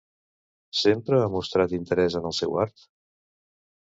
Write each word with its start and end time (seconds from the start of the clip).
Sempre 0.77 1.19
ha 1.25 1.29
mostrat 1.35 1.77
interès 1.81 2.19
en 2.21 2.27
el 2.31 2.37
seu 2.39 2.61
art? 2.67 2.91